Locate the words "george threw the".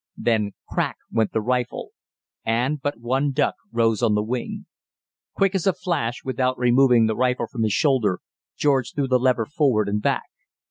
8.57-9.19